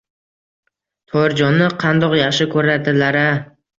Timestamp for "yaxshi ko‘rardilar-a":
2.21-3.29